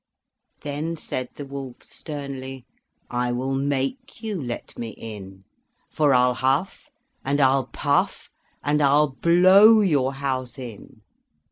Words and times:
Then 0.61 0.97
said 0.97 1.29
the 1.35 1.45
wolf 1.45 1.83
sternly: 1.83 2.65
"I 3.11 3.31
will 3.31 3.53
make 3.53 4.23
you 4.23 4.41
let 4.41 4.75
me 4.75 4.95
in; 4.97 5.43
for 5.91 6.15
I'll 6.15 6.33
huff, 6.33 6.89
and 7.23 7.39
I'll 7.39 7.67
puff, 7.67 8.31
and 8.63 8.81
I'll 8.81 9.09
blow 9.09 9.81
your 9.81 10.13
house 10.15 10.57
in!" 10.57 11.01